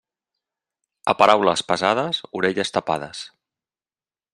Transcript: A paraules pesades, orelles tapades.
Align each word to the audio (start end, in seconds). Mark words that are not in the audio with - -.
A 1.13 1.15
paraules 1.19 1.65
pesades, 1.73 2.23
orelles 2.41 2.77
tapades. 2.79 3.23